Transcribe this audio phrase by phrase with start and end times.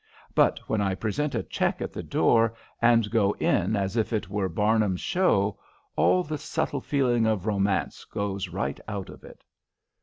[0.33, 4.29] But when I present a check at the door, and go in as if it
[4.31, 5.59] were Barnum's show,
[5.95, 9.43] all the subtle feeling of romance goes right out of it."